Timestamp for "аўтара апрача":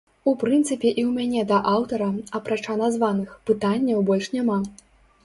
1.73-2.79